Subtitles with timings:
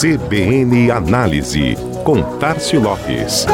[0.00, 3.44] CBN Análise, com Tarcio Lopes.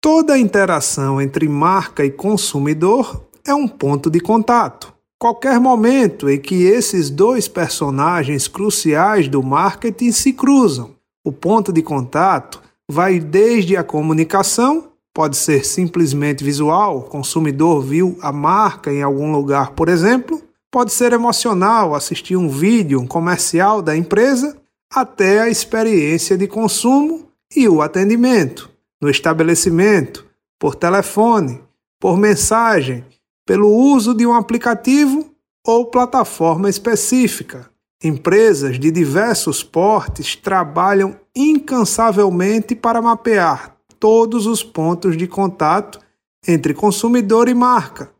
[0.00, 4.94] Toda interação entre marca e consumidor é um ponto de contato.
[5.18, 11.82] Qualquer momento em que esses dois personagens cruciais do marketing se cruzam, o ponto de
[11.82, 19.02] contato vai desde a comunicação, pode ser simplesmente visual, o consumidor viu a marca em
[19.02, 24.56] algum lugar, por exemplo, pode ser emocional, assistir um vídeo, um comercial da empresa,
[24.92, 30.26] até a experiência de consumo e o atendimento, no estabelecimento,
[30.58, 31.60] por telefone,
[31.98, 33.04] por mensagem,
[33.44, 35.30] pelo uso de um aplicativo
[35.66, 37.68] ou plataforma específica.
[38.02, 46.00] Empresas de diversos portes trabalham incansavelmente para mapear todos os pontos de contato
[46.48, 48.10] entre consumidor e marca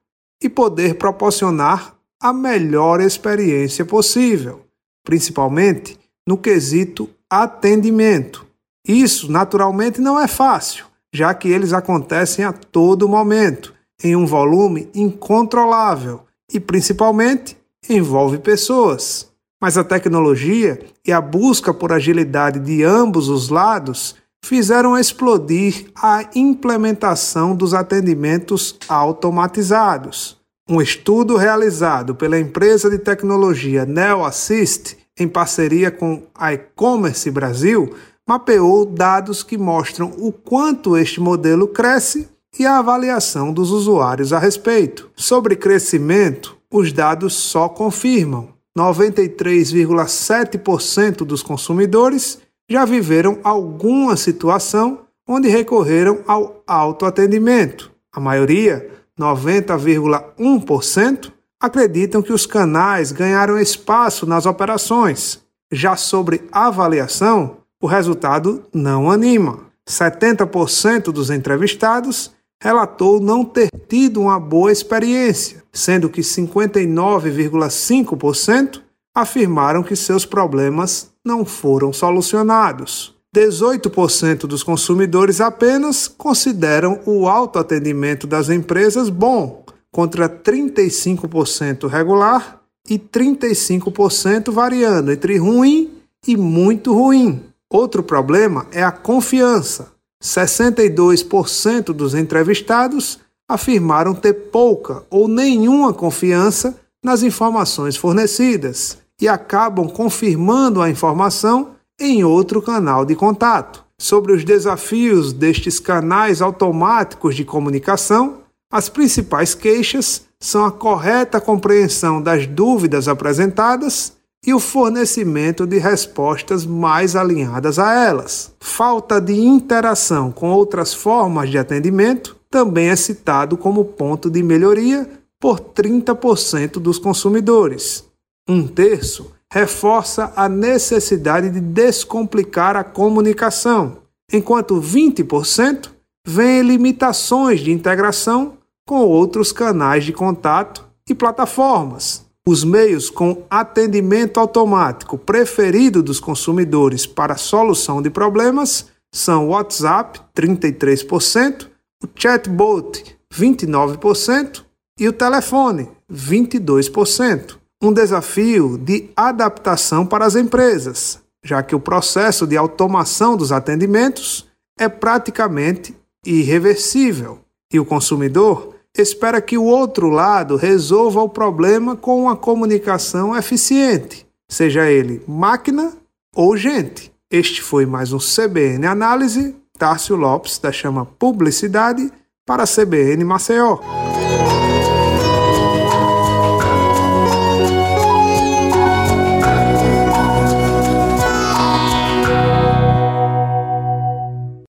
[0.42, 4.66] e poder proporcionar a melhor experiência possível,
[5.02, 8.46] principalmente no quesito atendimento.
[8.86, 14.88] Isso, naturalmente, não é fácil, já que eles acontecem a todo momento, em um volume
[14.94, 17.56] incontrolável e, principalmente,
[17.88, 19.30] envolve pessoas.
[19.60, 26.24] Mas a tecnologia e a busca por agilidade de ambos os lados fizeram explodir a
[26.34, 30.38] implementação dos atendimentos automatizados.
[30.69, 37.94] Um estudo realizado pela empresa de tecnologia NeoAssist, em parceria com a e-commerce Brasil,
[38.27, 44.38] mapeou dados que mostram o quanto este modelo cresce e a avaliação dos usuários a
[44.38, 45.10] respeito.
[45.16, 48.50] Sobre crescimento, os dados só confirmam.
[48.78, 52.38] 93,7% dos consumidores
[52.70, 57.90] já viveram alguma situação onde recorreram ao autoatendimento.
[58.12, 65.41] A maioria, 90,1%, acreditam que os canais ganharam espaço nas operações.
[65.72, 69.69] Já sobre avaliação, o resultado não anima.
[69.88, 72.31] 70% dos entrevistados
[72.62, 78.81] relatou não ter tido uma boa experiência, sendo que 59,5%
[79.15, 83.15] afirmaram que seus problemas não foram solucionados.
[83.34, 94.50] 18% dos consumidores apenas consideram o autoatendimento das empresas bom, contra 35% regular e 35%
[94.50, 95.93] variando entre ruim
[96.26, 97.41] e muito ruim.
[97.69, 99.93] Outro problema é a confiança.
[100.22, 110.81] 62% dos entrevistados afirmaram ter pouca ou nenhuma confiança nas informações fornecidas e acabam confirmando
[110.81, 113.84] a informação em outro canal de contato.
[113.98, 118.38] Sobre os desafios destes canais automáticos de comunicação,
[118.72, 124.14] as principais queixas são a correta compreensão das dúvidas apresentadas
[124.47, 128.54] e o fornecimento de respostas mais alinhadas a elas.
[128.58, 135.06] Falta de interação com outras formas de atendimento também é citado como ponto de melhoria
[135.38, 138.09] por 30% dos consumidores.
[138.50, 143.99] Um terço reforça a necessidade de descomplicar a comunicação,
[144.33, 145.88] enquanto 20%
[146.27, 152.27] vêem limitações de integração com outros canais de contato e plataformas.
[152.44, 160.21] Os meios com atendimento automático preferido dos consumidores para solução de problemas são o WhatsApp,
[160.34, 161.69] 33%,
[162.03, 164.65] o chatbot, 29%
[164.99, 167.59] e o telefone, 22%.
[167.82, 174.46] Um desafio de adaptação para as empresas, já que o processo de automação dos atendimentos
[174.78, 175.96] é praticamente
[176.26, 177.38] irreversível
[177.72, 184.26] e o consumidor espera que o outro lado resolva o problema com uma comunicação eficiente,
[184.46, 185.92] seja ele máquina
[186.34, 187.10] ou gente.
[187.30, 189.56] Este foi mais um CBN Análise.
[189.78, 192.12] Tárcio Lopes, da Chama Publicidade,
[192.44, 193.78] para a CBN Maceió.